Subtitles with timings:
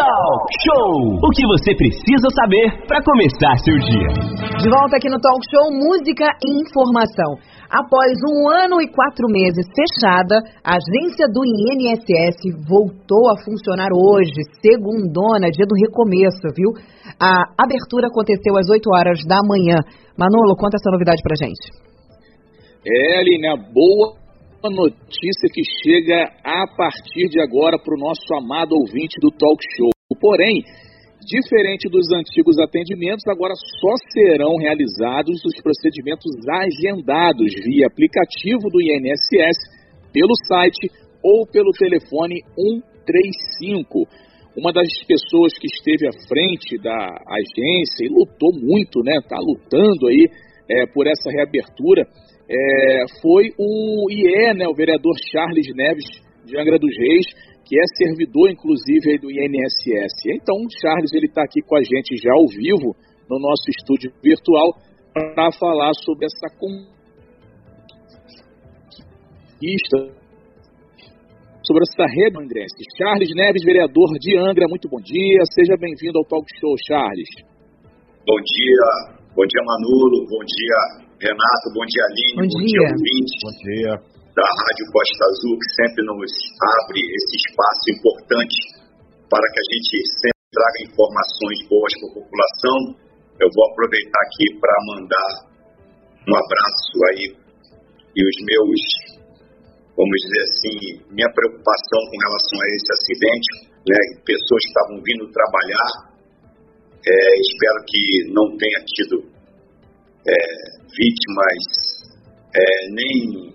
[0.00, 1.20] Talk Show!
[1.20, 4.08] O que você precisa saber para começar seu dia.
[4.56, 7.36] De volta aqui no Talk Show, música e informação.
[7.68, 14.40] Após um ano e quatro meses fechada, a agência do INSS voltou a funcionar hoje,
[14.64, 16.72] segundona, dia do recomeço, viu?
[17.20, 19.76] A abertura aconteceu às 8 horas da manhã.
[20.16, 21.76] Manolo, conta essa novidade pra gente.
[22.88, 24.16] É, Aline, boa
[24.68, 29.90] notícia que chega a partir de agora para o nosso amado ouvinte do Talk Show.
[30.20, 30.62] Porém,
[31.24, 39.56] diferente dos antigos atendimentos, agora só serão realizados os procedimentos agendados via aplicativo do INSS,
[40.12, 40.90] pelo site
[41.22, 44.04] ou pelo telefone 135.
[44.56, 49.16] Uma das pessoas que esteve à frente da agência e lutou muito, né?
[49.22, 50.28] Está lutando aí
[50.68, 52.04] é, por essa reabertura
[52.50, 56.04] é, foi o IE, né, o vereador Charles Neves
[56.44, 57.26] de Angra dos Reis,
[57.64, 60.34] que é servidor, inclusive, do INSS.
[60.34, 62.96] Então, o Charles ele está aqui com a gente já ao vivo,
[63.30, 64.74] no nosso estúdio virtual,
[65.14, 66.90] para falar sobre essa conquista,
[71.62, 72.82] sobre essa rede andrense.
[72.98, 77.30] Charles Neves, vereador de Angra, muito bom dia, seja bem-vindo ao Talk Show, Charles.
[78.26, 83.34] Bom dia, bom dia Manolo, bom dia Renato, bom dia Aline, bom, bom dia, ouvinte
[83.44, 83.92] bom dia.
[84.32, 86.32] da Rádio Costa Azul, que sempre nos
[86.80, 88.56] abre esse espaço importante
[89.28, 92.78] para que a gente sempre traga informações boas para a população.
[93.36, 95.30] Eu vou aproveitar aqui para mandar
[96.24, 97.24] um abraço aí
[98.16, 98.80] e os meus,
[99.92, 100.76] vamos dizer assim,
[101.12, 103.50] minha preocupação com relação a esse acidente,
[103.92, 104.00] né?
[104.24, 105.92] Pessoas que estavam vindo trabalhar,
[106.96, 107.12] é,
[107.44, 108.00] espero que
[108.32, 109.16] não tenha tido
[110.24, 111.62] é, vítimas
[112.54, 113.54] é, nem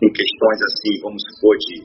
[0.00, 1.76] em questões assim, vamos supor, de,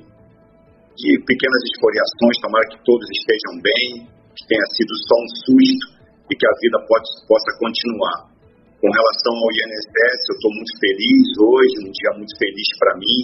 [0.95, 5.85] de pequenas escoriações, tomara que todos estejam bem, que tenha sido só um susto
[6.31, 8.31] e que a vida pode, possa continuar.
[8.79, 13.19] Com relação ao INSS, eu estou muito feliz hoje, um dia muito feliz para mim,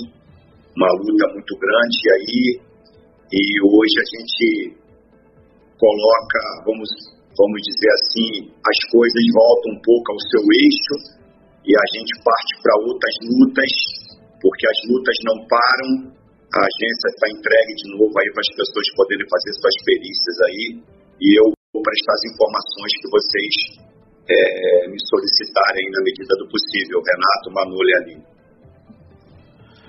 [0.75, 2.43] uma luta muito grande aí,
[3.31, 4.47] e hoje a gente
[5.79, 6.89] coloca, vamos
[7.37, 11.20] vamos dizer assim, as coisas voltam um pouco ao seu eixo
[11.61, 13.71] e a gente parte para outras lutas,
[14.41, 15.89] porque as lutas não param,
[16.51, 20.65] a agência está entregue de novo aí para as pessoas poderem fazer suas perícias aí.
[21.21, 23.55] E eu vou prestar as informações que vocês
[24.27, 28.25] é, me solicitarem na medida do possível, Renato, Manolo e Aline.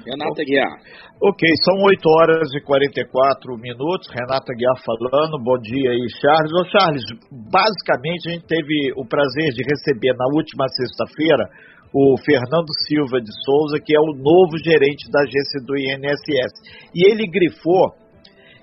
[0.04, 0.74] Renata Guiar.
[1.22, 4.10] Ok, são 8 horas e 44 minutos.
[4.10, 5.38] Renata Guiar falando.
[5.38, 6.52] Bom dia aí, Charles.
[6.52, 11.46] Ô, Charles, basicamente a gente teve o prazer de receber na última sexta-feira
[11.94, 16.90] o Fernando Silva de Souza, que é o novo gerente da agência do INSS.
[16.94, 17.92] E ele grifou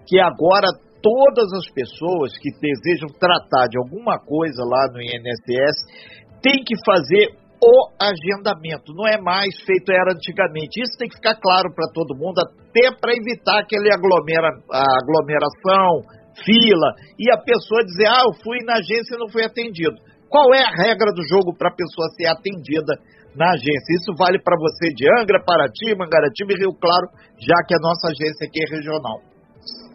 [0.08, 0.68] que agora
[1.02, 7.39] todas as pessoas que desejam tratar de alguma coisa lá no INSS têm que fazer
[7.62, 8.96] o agendamento.
[8.96, 10.82] Não é mais feito era antigamente.
[10.82, 16.08] Isso tem que ficar claro para todo mundo, até para evitar aquele aglomera, aglomeração,
[16.44, 19.96] fila, e a pessoa dizer, ah, eu fui na agência e não fui atendido.
[20.30, 22.96] Qual é a regra do jogo para a pessoa ser atendida
[23.36, 23.98] na agência?
[23.98, 28.08] Isso vale para você de Angra, Paraty, Mangaratiba e Rio Claro, já que a nossa
[28.08, 29.20] agência aqui é regional.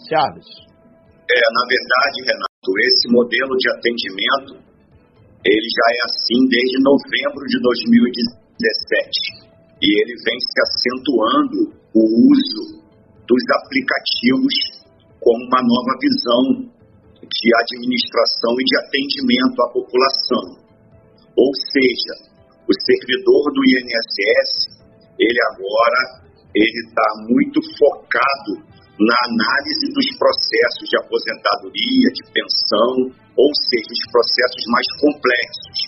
[0.05, 0.49] Charles.
[1.25, 4.64] É, na verdade, Renato, esse modelo de atendimento
[5.44, 9.44] ele já é assim desde novembro de 2017
[9.77, 11.59] e ele vem se acentuando
[11.93, 12.81] o uso
[13.28, 14.56] dos aplicativos
[15.21, 16.44] como uma nova visão
[17.21, 20.44] de administração e de atendimento à população.
[21.37, 22.32] Ou seja,
[22.65, 24.81] o servidor do INSS,
[25.19, 26.25] ele agora
[26.55, 28.65] ele está muito focado
[28.99, 35.78] na análise dos processos de aposentadoria, de pensão, ou seja, os processos mais complexos.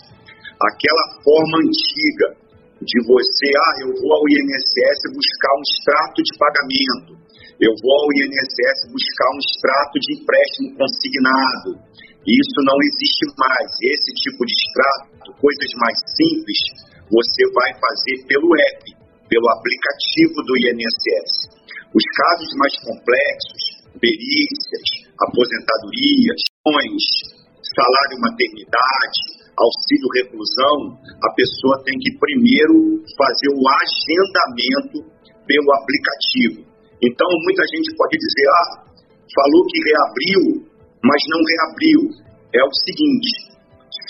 [0.58, 2.34] Aquela forma antiga
[2.82, 7.12] de você, ah, eu vou ao INSS buscar um extrato de pagamento,
[7.62, 11.70] eu vou ao INSS buscar um extrato de empréstimo consignado.
[12.26, 13.70] Isso não existe mais.
[13.86, 16.58] Esse tipo de extrato, coisas mais simples,
[17.06, 18.82] você vai fazer pelo app,
[19.30, 21.45] pelo aplicativo do INSS.
[21.94, 23.62] Os casos mais complexos,
[24.00, 24.86] perícias,
[25.22, 26.40] aposentadorias,
[27.62, 29.20] salário maternidade,
[29.54, 34.98] auxílio reclusão, a pessoa tem que primeiro fazer o agendamento
[35.46, 36.58] pelo aplicativo.
[37.00, 38.72] Então, muita gente pode dizer, ah,
[39.30, 40.42] falou que reabriu,
[41.04, 42.00] mas não reabriu.
[42.50, 43.30] É o seguinte,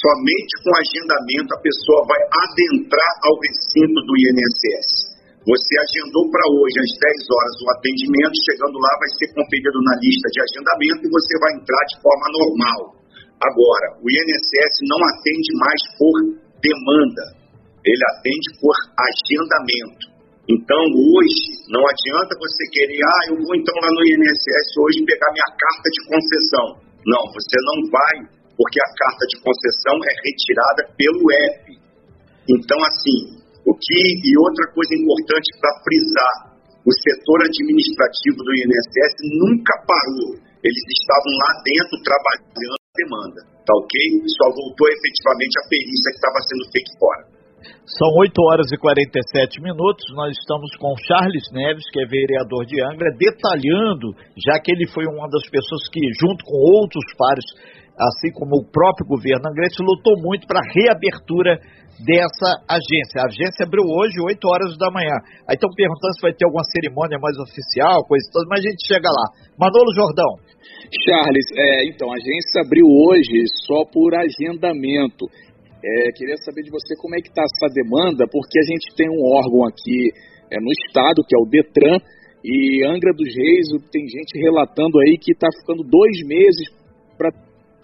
[0.00, 5.15] somente com agendamento a pessoa vai adentrar ao recinto do INSS
[5.46, 9.94] Você agendou para hoje às 10 horas o atendimento, chegando lá vai ser conferido na
[10.02, 12.80] lista de agendamento e você vai entrar de forma normal.
[13.38, 16.14] Agora, o INSS não atende mais por
[16.58, 17.24] demanda,
[17.86, 20.18] ele atende por agendamento.
[20.50, 25.30] Então, hoje, não adianta você querer, ah, eu vou então lá no INSS hoje pegar
[25.30, 26.66] minha carta de concessão.
[27.06, 28.16] Não, você não vai,
[28.58, 31.70] porque a carta de concessão é retirada pelo app.
[32.50, 33.35] Então, assim,
[33.66, 36.34] o que, e outra coisa importante para frisar,
[36.86, 40.38] o setor administrativo do INSS nunca parou.
[40.62, 43.94] Eles estavam lá dentro trabalhando a demanda, tá ok?
[44.38, 47.22] Só voltou efetivamente a perícia que estava sendo feita fora.
[47.86, 50.06] São 8 horas e 47 minutos.
[50.14, 55.06] Nós estamos com Charles Neves, que é vereador de Angra, detalhando, já que ele foi
[55.06, 57.46] uma das pessoas que, junto com outros pares,
[57.98, 61.58] assim como o próprio governo angrense, lutou muito para a reabertura
[62.04, 63.24] dessa agência.
[63.24, 65.16] A agência abriu hoje, 8 horas da manhã.
[65.48, 68.82] Aí estão perguntando se vai ter alguma cerimônia mais oficial, coisa toda, mas a gente
[68.84, 69.26] chega lá.
[69.56, 70.32] Manolo Jordão.
[70.92, 75.24] Charles, é, então, a agência abriu hoje só por agendamento.
[75.80, 79.08] É, queria saber de você como é que está essa demanda, porque a gente tem
[79.08, 80.12] um órgão aqui
[80.52, 81.98] é, no estado, que é o DETRAN,
[82.44, 86.68] e Angra dos Reis, tem gente relatando aí que está ficando dois meses
[87.18, 87.30] para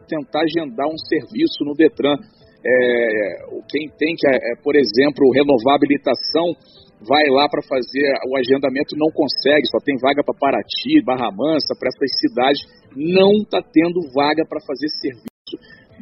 [0.06, 2.14] tentar agendar um serviço no DETRAN.
[2.64, 6.54] É, quem tem que, é, por exemplo, renovar a habilitação,
[7.02, 11.74] vai lá para fazer o agendamento não consegue, só tem vaga para Paraty, Barra Mansa,
[11.78, 12.60] para essas cidades,
[12.94, 15.32] não está tendo vaga para fazer serviço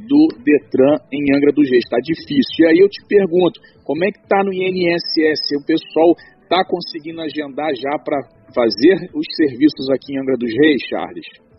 [0.06, 1.84] do Detran em Angra dos Reis.
[1.84, 2.64] Está difícil.
[2.64, 5.60] E aí eu te pergunto, como é que está no INSS?
[5.60, 8.20] O pessoal está conseguindo agendar já para
[8.54, 11.49] fazer os serviços aqui em Angra dos Reis, Charles?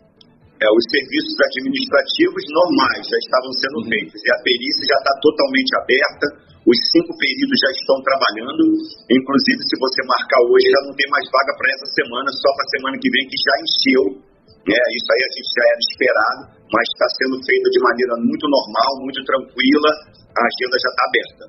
[0.62, 3.90] É, os serviços administrativos normais já estavam sendo uhum.
[3.90, 6.26] feitos e a perícia já está totalmente aberta.
[6.62, 8.62] Os cinco peritos já estão trabalhando.
[9.10, 12.62] Inclusive, se você marcar hoje, já não tem mais vaga para essa semana, só para
[12.62, 14.04] a semana que vem, que já encheu.
[14.62, 18.46] É, isso aí a gente já era esperado, mas está sendo feito de maneira muito
[18.46, 19.90] normal, muito tranquila.
[20.38, 21.42] A agenda já está aberta.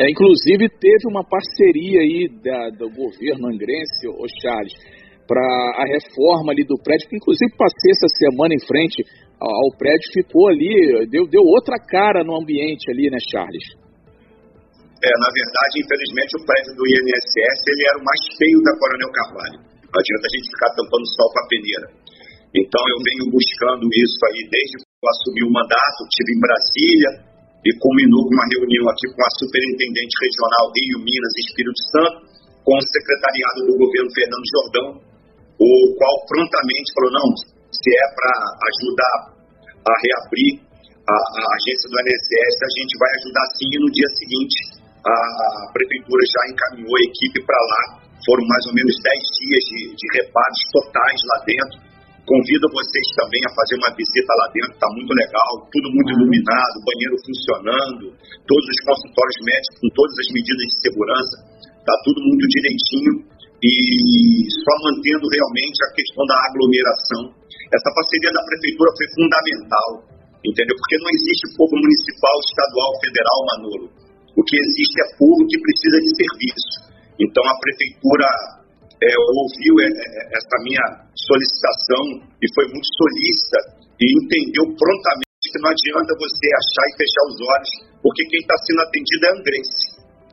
[0.00, 4.72] É, inclusive, teve uma parceria aí da, do governo angrense, o Charles,
[5.30, 5.46] para
[5.78, 9.06] a reforma ali do prédio, que inclusive passei essa semana em frente
[9.38, 13.78] ao prédio, ficou ali, deu, deu outra cara no ambiente ali, né, Charles?
[15.00, 19.12] É, na verdade, infelizmente, o prédio do INSS ele era o mais feio da Coronel
[19.14, 19.58] Carvalho.
[19.86, 21.86] Não adianta a gente ficar tampando sol com a peneira.
[22.50, 27.10] Então, eu venho buscando isso aí desde que eu assumi o mandato, estive em Brasília
[27.64, 32.18] e culminou com uma reunião aqui com a Superintendente Regional Rio, Minas e Espírito Santo,
[32.66, 35.09] com o secretariado do governo Fernando Jordão,
[35.60, 37.28] o qual prontamente falou, não,
[37.68, 38.32] se é para
[38.64, 39.18] ajudar
[39.84, 40.56] a reabrir
[41.04, 44.58] a, a, agência do INSS, a gente vai ajudar sim, e no dia seguinte
[45.04, 45.16] a,
[45.76, 47.82] prefeitura já encaminhou a equipe para lá,
[48.24, 51.76] foram mais ou menos 10 dias de, de reparos totais lá dentro,
[52.24, 56.84] convido vocês também a fazer uma visita lá dentro, está muito legal, tudo muito iluminado,
[56.88, 58.04] banheiro funcionando,
[58.48, 61.36] todos os consultórios médicos com todas as medidas de segurança,
[61.80, 67.22] está tudo muito direitinho e só mantendo realmente a questão da aglomeração.
[67.68, 69.88] Essa parceria da prefeitura foi fundamental,
[70.40, 70.74] entendeu?
[70.74, 73.86] Porque não existe povo municipal, estadual, federal, Manolo.
[74.32, 76.72] O que existe é povo que precisa de serviço.
[77.20, 78.28] Então a prefeitura
[79.00, 82.04] é, ouviu é, é, essa minha solicitação
[82.40, 83.58] e foi muito solícita
[84.00, 88.56] e entendeu prontamente que não adianta você achar e fechar os olhos, porque quem está
[88.64, 89.84] sendo atendido é Angrense.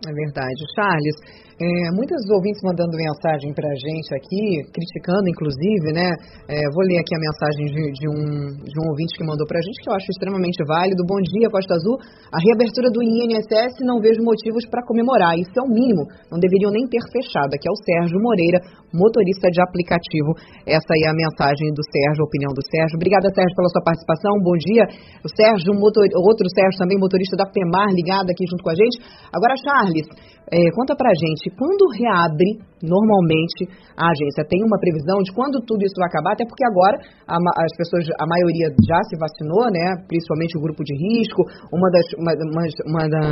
[0.05, 0.62] É verdade.
[0.77, 1.17] Charles,
[1.57, 6.13] é, muitos ouvintes mandando mensagem para a gente aqui, criticando inclusive, né?
[6.45, 9.57] É, vou ler aqui a mensagem de, de, um, de um ouvinte que mandou para
[9.57, 11.01] a gente, que eu acho extremamente válido.
[11.09, 11.97] Bom dia, Costa Azul.
[12.29, 16.05] A reabertura do INSS não vejo motivos para comemorar, isso é o mínimo.
[16.29, 17.49] Não deveriam nem ter fechado.
[17.49, 18.61] Aqui é o Sérgio Moreira,
[18.93, 20.37] motorista de aplicativo.
[20.61, 23.01] Essa aí é a mensagem do Sérgio, a opinião do Sérgio.
[23.01, 24.33] Obrigada, Sérgio, pela sua participação.
[24.45, 24.85] Bom dia.
[25.25, 29.01] O Sérgio, motor, outro Sérgio também, motorista da FEMAR, ligado aqui junto com a gente.
[29.33, 30.05] Agora, Charles,
[30.47, 33.66] é, conta pra gente, quando reabre normalmente
[33.98, 34.46] a agência?
[34.46, 36.34] Tem uma previsão de quando tudo isso vai acabar?
[36.34, 40.01] Até porque agora a, as pessoas, a maioria já se vacinou, né?
[40.08, 41.42] Principalmente o grupo de risco.
[41.74, 43.24] Uma das, uma, uma, uma da,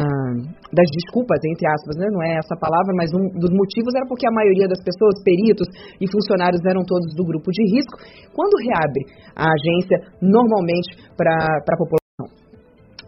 [0.74, 2.08] das desculpas, entre aspas, né?
[2.10, 5.68] Não é essa palavra, mas um dos motivos era porque a maioria das pessoas, peritos
[6.02, 7.98] e funcionários eram todos do grupo de risco.
[8.34, 9.04] Quando reabre
[9.36, 12.05] a agência normalmente para a população?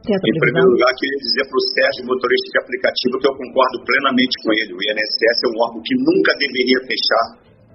[0.08, 4.36] Em primeiro lugar, queria dizer para o Sérgio, motorista de aplicativo, que eu concordo plenamente
[4.40, 4.72] com ele.
[4.72, 7.26] O INSS é um órgão que nunca deveria fechar.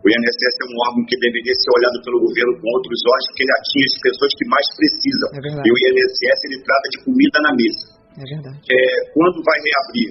[0.00, 3.44] O INSS é um órgão que deveria ser olhado pelo governo com outros olhos, porque
[3.44, 5.28] ele atinge as pessoas que mais precisam.
[5.28, 7.84] É e o INSS ele trata de comida na mesa.
[8.16, 8.58] É verdade.
[8.64, 8.80] É,
[9.12, 10.10] quando vai reabrir?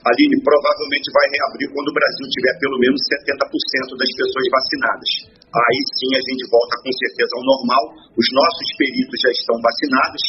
[0.00, 5.10] Aline, provavelmente vai reabrir quando o Brasil tiver pelo menos 70% das pessoas vacinadas.
[5.52, 7.84] Aí sim a gente volta com certeza ao normal.
[8.16, 10.24] Os nossos peritos já estão vacinados.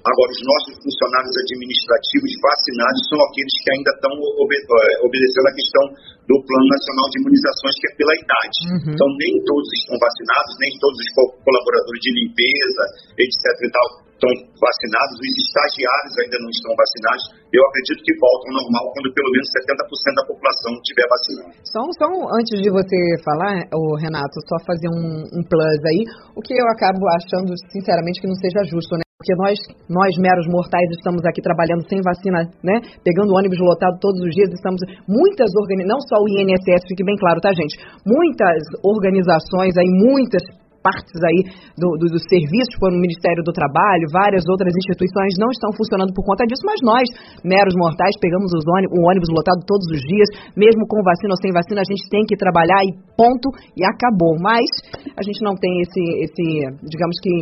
[0.00, 5.84] Agora, os nossos funcionários administrativos vacinados são aqueles que ainda estão eh, obedecendo a questão
[6.24, 8.58] do Plano Nacional de Imunizações, que é pela idade.
[8.64, 8.90] Uhum.
[8.96, 11.10] Então, nem todos estão vacinados, nem todos os
[11.44, 12.84] colaboradores de limpeza,
[13.20, 13.44] etc.
[13.60, 17.24] e tal, estão vacinados, os estagiários ainda não estão vacinados.
[17.52, 21.52] Eu acredito que voltam ao normal quando pelo menos 70% da população estiver vacinada.
[21.68, 22.08] Só, só
[22.40, 26.00] antes de você falar, o Renato, só fazer um, um plus aí,
[26.36, 29.09] o que eu acabo achando, sinceramente, que não seja justo, né?
[29.20, 29.52] Porque nós,
[29.84, 32.80] nós meros mortais, estamos aqui trabalhando sem vacina, né?
[33.04, 37.20] Pegando ônibus lotado todos os dias, estamos muitas organizações, não só o INSS, fique bem
[37.20, 37.76] claro, tá, gente?
[38.08, 40.40] Muitas organizações aí, muitas
[40.82, 41.40] partes aí
[41.76, 46.12] do, do, do serviço, tipo no Ministério do Trabalho, várias outras instituições não estão funcionando
[46.16, 47.06] por conta disso, mas nós,
[47.44, 51.40] meros mortais, pegamos os ônibus, o ônibus lotado todos os dias, mesmo com vacina ou
[51.40, 54.40] sem vacina, a gente tem que trabalhar e ponto, e acabou.
[54.40, 54.66] Mas
[55.12, 56.44] a gente não tem esse, esse
[56.88, 57.32] digamos que,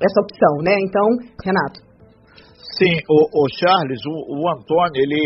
[0.00, 0.76] essa opção, né?
[0.80, 1.06] Então,
[1.44, 1.84] Renato.
[2.74, 5.22] Sim, o, o Charles, o, o, Antônio, ele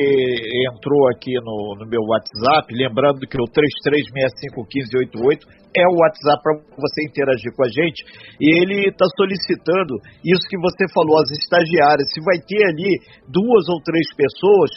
[0.69, 7.09] entrou aqui no, no, meu WhatsApp, lembrando que o 33651588 é o WhatsApp para você
[7.09, 8.05] interagir com a gente,
[8.37, 13.01] e ele está solicitando isso que você falou, as estagiárias, se vai ter ali
[13.33, 14.69] duas ou três pessoas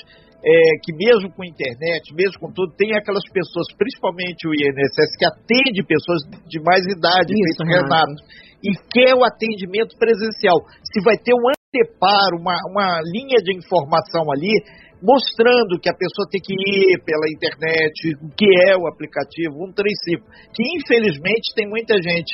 [0.41, 5.25] é, que mesmo com internet, mesmo com tudo, tem aquelas pessoas, principalmente o INSS, que
[5.25, 8.15] atende pessoas de mais idade, Isso, Renato,
[8.63, 10.61] e quer o atendimento presencial.
[10.83, 14.53] Se vai ter um anteparo, uma, uma linha de informação ali,
[15.01, 20.25] mostrando que a pessoa tem que ir pela internet, o que é o aplicativo 135,
[20.53, 22.31] que infelizmente tem muita gente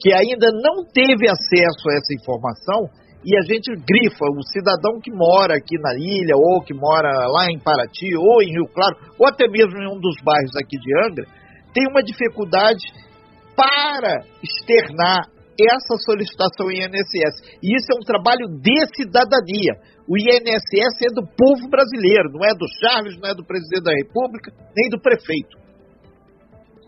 [0.00, 2.88] que ainda não teve acesso a essa informação
[3.24, 7.50] e a gente grifa o cidadão que mora aqui na ilha, ou que mora lá
[7.50, 10.90] em Paraty, ou em Rio Claro, ou até mesmo em um dos bairros aqui de
[11.04, 11.26] Angra,
[11.74, 12.84] tem uma dificuldade
[13.56, 15.26] para externar
[15.58, 17.58] essa solicitação INSS.
[17.62, 19.74] E isso é um trabalho de cidadania.
[20.06, 23.94] O INSS é do povo brasileiro, não é do Charles, não é do presidente da
[23.96, 25.58] República, nem do prefeito.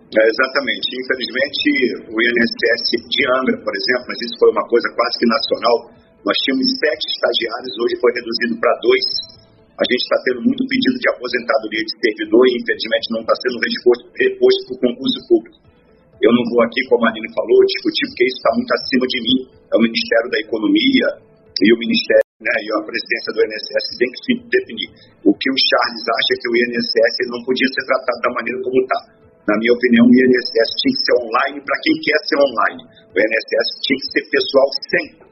[0.08, 0.86] É, exatamente.
[0.88, 1.60] Infelizmente,
[2.08, 5.76] o INSS de Angra, por exemplo, mas isso foi uma coisa quase que nacional,
[6.24, 9.06] nós tínhamos sete estagiários, hoje foi reduzido para dois.
[9.78, 13.56] A gente está tendo muito pedido de aposentadoria de servidor e, infelizmente, não está sendo
[13.60, 15.67] reposto, reposto por concurso público.
[16.18, 19.18] Eu não vou aqui, como a Aline falou, discutir, porque isso está muito acima de
[19.22, 19.38] mim.
[19.70, 21.06] É o Ministério da Economia
[21.62, 24.88] e o Ministério né, e a presidência do INSS que tem que se definir.
[25.26, 28.78] O que o Charles acha que o INSS não podia ser tratado da maneira como
[28.82, 28.98] está.
[29.46, 32.82] Na minha opinião, o INSS tinha que ser online para quem quer ser online.
[32.82, 35.27] O INSS tinha que ser pessoal sempre.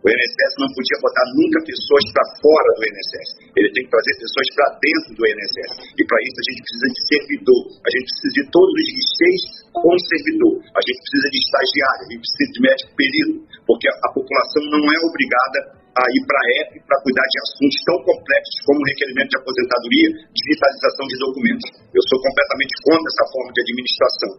[0.00, 3.28] O INSS não podia botar nunca pessoas para fora do INSS.
[3.52, 5.72] Ele tem que trazer pessoas para dentro do INSS.
[5.92, 7.62] E para isso a gente precisa de servidor.
[7.84, 9.40] A gente precisa de todos os guichês
[9.76, 10.54] com servidor.
[10.72, 13.34] A gente precisa de estagiário, a gente precisa de médico perito,
[13.68, 15.58] porque a, a população não é obrigada
[15.90, 20.08] a ir para a EP para cuidar de assuntos tão complexos como requerimento de aposentadoria,
[20.32, 21.66] digitalização de documentos.
[21.92, 24.30] Eu sou completamente contra essa forma de administração,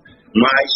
[0.41, 0.69] mas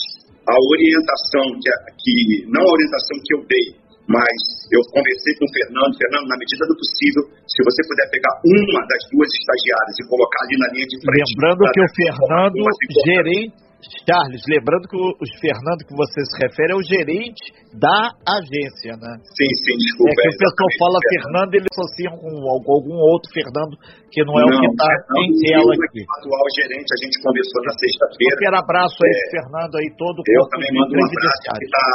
[0.45, 2.15] a orientação que, que
[2.53, 3.67] não a orientação que eu dei,
[4.05, 4.37] mas
[4.69, 8.81] eu conversei com o Fernando, Fernando, na medida do possível, se você puder pegar uma
[8.85, 11.31] das duas estagiárias e colocar ali na linha de frente.
[11.33, 12.57] Lembrando que o Fernando,
[13.05, 13.65] gerente,
[14.05, 19.13] Charles, lembrando que o, Fernando que você se refere é o gerente da agência, né?
[19.21, 20.09] Sim, sim, desculpa.
[20.09, 23.73] É que o pessoal fala Fernando, Fernando ele associa com algum outro Fernando
[24.09, 24.89] que não é não, o que está
[25.21, 26.01] em tela aqui.
[26.01, 28.33] O atual gerente, a gente conversou na sexta-feira.
[28.33, 31.65] Um quero abraço aí, é, Fernando, aí todo o Eu também mando um abraço, que
[31.65, 31.85] está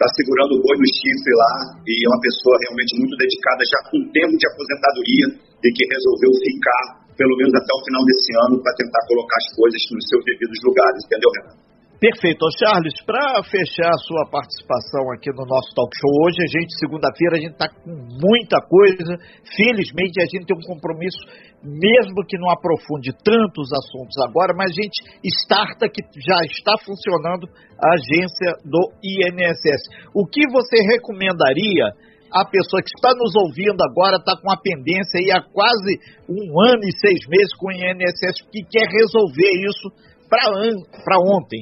[0.00, 3.80] tá segurando o boi no chifre lá e é uma pessoa realmente muito dedicada, já
[3.92, 5.26] com tempo de aposentadoria
[5.60, 6.84] e que resolveu ficar
[7.20, 10.56] pelo menos até o final desse ano, para tentar colocar as coisas nos seus devidos
[10.64, 11.69] lugares, entendeu, Renato?
[12.00, 12.48] Perfeito.
[12.56, 17.36] Charles, para fechar a sua participação aqui no nosso talk show hoje, a gente, segunda-feira,
[17.36, 19.20] a gente está com muita coisa.
[19.44, 21.20] Felizmente, a gente tem um compromisso,
[21.60, 24.96] mesmo que não aprofunde tantos assuntos agora, mas a gente
[25.44, 27.44] starta que já está funcionando
[27.76, 30.08] a agência do INSS.
[30.16, 31.84] O que você recomendaria
[32.32, 36.48] a pessoa que está nos ouvindo agora está com a pendência aí há quase um
[36.64, 39.92] ano e seis meses com o INSS que quer resolver isso
[40.30, 41.60] para ontem.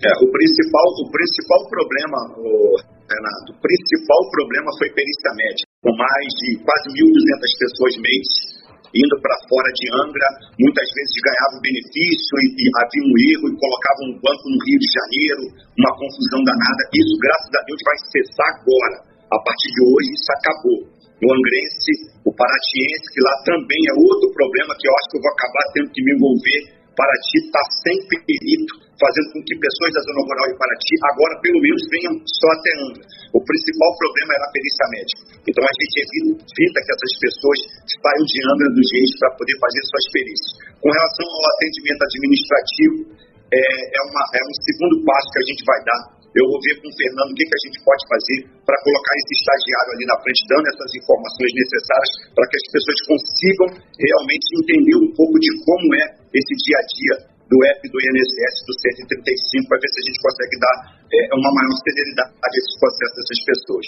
[0.00, 2.18] É, o principal, o principal problema,
[3.04, 8.28] Renato, o principal problema foi perícia médica, com mais de quase 1.200 pessoas mês
[8.90, 10.28] indo para fora de Angra,
[10.58, 14.78] muitas vezes ganhavam benefício e, e havia um erro e colocavam um banco no Rio
[14.82, 15.42] de Janeiro,
[15.78, 16.82] uma confusão danada.
[16.90, 18.96] Isso, graças a Deus, vai cessar agora
[19.30, 20.80] a partir de hoje isso acabou.
[21.22, 21.92] no Angrense,
[22.24, 25.64] o Paratiense, que lá também é outro problema que eu acho que eu vou acabar
[25.76, 26.79] tendo que me envolver.
[27.00, 31.60] Paraty está sem perito, fazendo com que pessoas da Zona Rural de Paraty agora, pelo
[31.64, 33.04] menos, venham só até Angra.
[33.32, 35.20] O principal problema era a perícia médica.
[35.48, 39.82] Então a gente evita que essas pessoas saiam de Angra dos Reis para poder fazer
[39.88, 40.50] suas perícias.
[40.76, 42.96] Com relação ao atendimento administrativo,
[43.48, 46.78] é, é, uma, é um segundo passo que a gente vai dar eu vou ver
[46.78, 50.04] com o Fernando o que, que a gente pode fazer para colocar esse estagiário ali
[50.06, 53.68] na frente, dando essas informações necessárias para que as pessoas consigam
[53.98, 57.14] realmente entender um pouco de como é esse dia a dia
[57.50, 58.72] do app do INSS do
[59.10, 60.76] 135, para ver se a gente consegue dar
[61.10, 63.86] é, uma maior celeridade a esses processos dessas pessoas.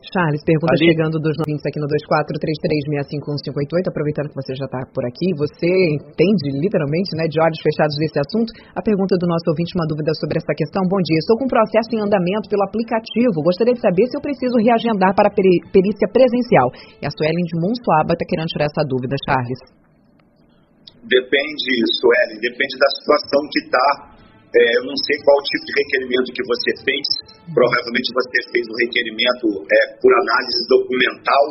[0.00, 0.88] Charles, pergunta Ali...
[0.88, 6.56] chegando dos novinhos aqui no 2433651558, aproveitando que você já está por aqui, você entende
[6.56, 8.48] literalmente, né, de olhos fechados desse assunto?
[8.72, 10.88] A pergunta do nosso ouvinte, uma dúvida sobre essa questão.
[10.88, 14.24] Bom dia, estou com um processo em andamento pelo aplicativo, gostaria de saber se eu
[14.24, 16.72] preciso reagendar para peri perícia presencial.
[16.96, 19.60] E a Suelen de Monsuaba está querendo tirar essa dúvida, Charles.
[21.04, 24.16] Depende, Suelen, depende da situação que está
[24.50, 27.06] é, eu não sei qual tipo de requerimento que você fez.
[27.54, 31.44] Provavelmente você fez um requerimento é, por análise documental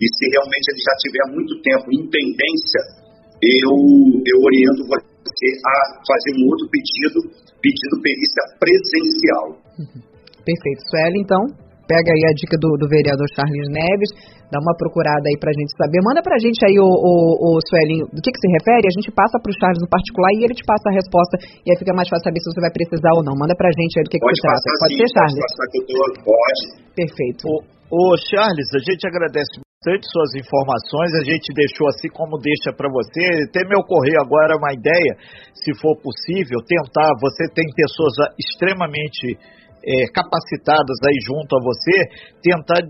[0.00, 2.80] e se realmente ele já tiver muito tempo em pendência,
[3.38, 3.74] eu,
[4.24, 7.18] eu oriento você a fazer um outro pedido,
[7.60, 9.46] pedindo perícia presencial.
[10.40, 10.80] Perfeito.
[10.88, 11.42] Sueli, então,
[11.90, 14.10] pega aí a dica do, do vereador Charles Neves,
[14.46, 15.98] dá uma procurada aí pra gente saber.
[16.06, 17.12] Manda pra gente aí, o, o,
[17.50, 20.46] o Suelinho, do que, que se refere, a gente passa pro Charles no particular e
[20.46, 21.34] ele te passa a resposta
[21.66, 23.34] e aí fica mais fácil saber se você vai precisar ou não.
[23.34, 24.62] Manda pra gente aí do que, que se trata.
[24.78, 25.34] Pode sim, ser, Charles?
[25.58, 26.62] Pode, pode.
[26.94, 27.42] Perfeito.
[27.50, 27.58] O,
[27.90, 32.86] o Charles, a gente agradece bastante suas informações, a gente deixou assim como deixa para
[32.92, 33.48] você.
[33.48, 35.12] Até me ocorreu agora uma ideia,
[35.56, 37.10] se for possível, tentar.
[37.18, 39.40] Você tem pessoas extremamente
[39.84, 41.96] é, capacitadas aí junto a você,
[42.42, 42.82] tentar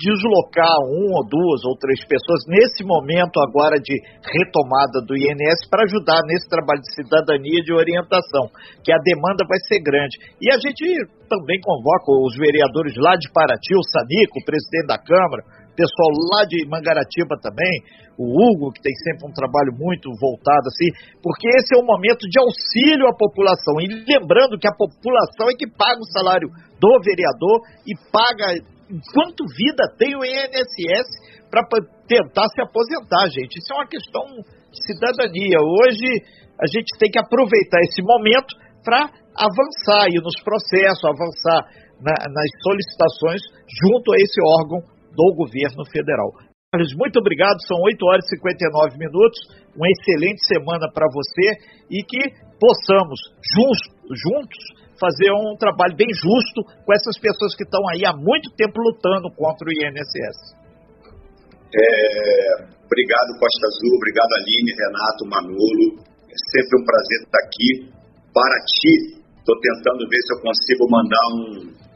[0.00, 3.92] deslocar um ou duas ou três pessoas nesse momento agora de
[4.24, 8.48] retomada do INS para ajudar nesse trabalho de cidadania e de orientação,
[8.82, 10.16] que a demanda vai ser grande.
[10.40, 10.80] E a gente
[11.28, 15.44] também convoca os vereadores lá de Paraty, o Sanico, o presidente da Câmara,
[15.80, 17.72] pessoal lá de Mangaratiba também,
[18.20, 20.92] o Hugo, que tem sempre um trabalho muito voltado assim,
[21.24, 23.80] porque esse é um momento de auxílio à população.
[23.80, 28.60] E lembrando que a população é que paga o salário do vereador e paga
[28.92, 31.08] enquanto vida tem o INSS
[31.48, 31.64] para
[32.04, 33.56] tentar se aposentar, gente.
[33.56, 34.24] Isso é uma questão
[34.68, 35.58] de cidadania.
[35.62, 36.06] Hoje
[36.60, 38.52] a gente tem que aproveitar esse momento
[38.84, 41.60] para avançar aí nos processos, avançar
[42.04, 43.40] na, nas solicitações
[43.80, 46.32] junto a esse órgão do governo federal.
[46.70, 47.58] Carlos, muito obrigado.
[47.66, 49.38] São 8 horas e 59 minutos.
[49.74, 51.58] Uma excelente semana para você
[51.90, 52.22] e que
[52.62, 53.18] possamos
[54.14, 54.58] juntos
[55.00, 59.32] fazer um trabalho bem justo com essas pessoas que estão aí há muito tempo lutando
[59.34, 60.60] contra o INSS.
[61.74, 63.96] É, obrigado, Costa Azul.
[63.96, 66.06] Obrigado, Aline, Renato, Manolo.
[66.06, 67.70] É sempre um prazer estar aqui.
[68.30, 68.94] Para ti,
[69.42, 71.89] estou tentando ver se eu consigo mandar um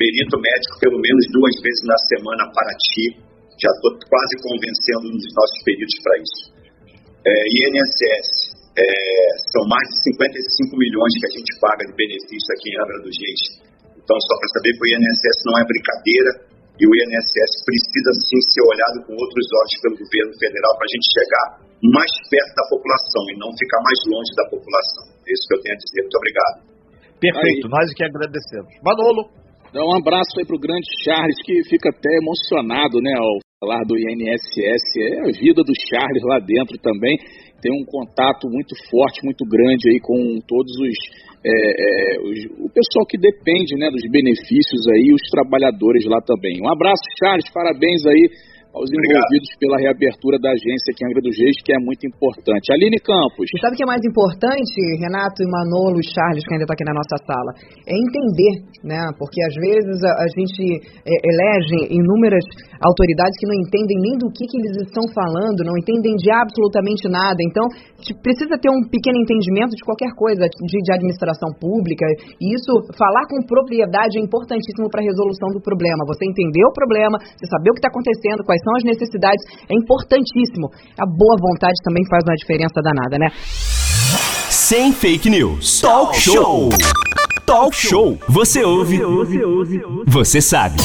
[0.00, 3.20] perito médico pelo menos duas vezes na semana para ti.
[3.60, 6.42] Já estou quase convencendo um dos nossos peritos para isso.
[7.28, 8.88] É, INSS, é,
[9.52, 13.12] são mais de 55 milhões que a gente paga de benefício aqui em Angra dos
[13.20, 13.44] Reis.
[14.00, 16.32] Então, só para saber que o INSS não é brincadeira
[16.80, 20.92] e o INSS precisa sim ser olhado com outros olhos pelo governo federal para a
[20.96, 21.46] gente chegar
[21.92, 25.04] mais perto da população e não ficar mais longe da população.
[25.12, 26.00] É isso que eu tenho a dizer.
[26.00, 26.56] Muito obrigado.
[27.20, 27.72] Perfeito, aí.
[27.76, 28.72] nós que agradecemos.
[28.80, 29.49] Manolo.
[29.72, 33.78] Dá um abraço aí para o grande Charles, que fica até emocionado, né, ao falar
[33.86, 34.82] do INSS.
[34.98, 37.14] É a vida do Charles lá dentro também.
[37.62, 40.96] Tem um contato muito forte, muito grande aí com todos os,
[41.46, 46.58] é, é, os, o pessoal que depende né, dos benefícios aí, os trabalhadores lá também.
[46.58, 51.34] Um abraço, Charles, parabéns aí aos envolvidos pela reabertura da agência aqui em Angra dos
[51.34, 52.70] Reis, que é muito importante.
[52.70, 53.46] Aline Campos.
[53.50, 56.74] E sabe o que é mais importante, Renato e Manolo e Charles, que ainda está
[56.78, 57.50] aqui na nossa sala?
[57.90, 58.54] É entender,
[58.86, 59.02] né?
[59.18, 60.62] Porque às vezes a, a gente
[61.02, 62.46] é, elege inúmeras
[62.78, 67.10] autoridades que não entendem nem do que, que eles estão falando, não entendem de absolutamente
[67.10, 67.36] nada.
[67.42, 67.66] Então,
[68.22, 72.06] precisa ter um pequeno entendimento de qualquer coisa, de, de administração pública.
[72.38, 76.06] E isso, falar com propriedade é importantíssimo para a resolução do problema.
[76.06, 79.74] Você entender o problema, você saber o que está acontecendo, quais são as necessidades, é
[79.74, 80.68] importantíssimo.
[80.98, 83.28] A boa vontade também faz uma diferença danada, né?
[84.48, 85.80] Sem fake news.
[85.80, 86.68] Talk show.
[87.46, 88.18] Talk show.
[88.28, 89.00] Você ouve.
[90.06, 90.76] Você sabe.